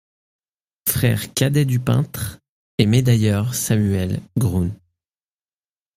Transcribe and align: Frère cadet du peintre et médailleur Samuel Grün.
Frère 0.89 1.31
cadet 1.35 1.63
du 1.63 1.79
peintre 1.79 2.39
et 2.79 2.87
médailleur 2.87 3.53
Samuel 3.53 4.19
Grün. 4.35 4.71